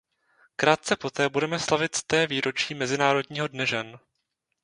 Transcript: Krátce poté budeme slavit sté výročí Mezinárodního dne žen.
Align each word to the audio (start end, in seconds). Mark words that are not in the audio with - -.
Krátce 0.55 0.95
poté 0.95 1.29
budeme 1.29 1.59
slavit 1.59 1.95
sté 1.95 2.27
výročí 2.27 2.73
Mezinárodního 2.73 3.47
dne 3.47 3.65
žen. 3.65 3.99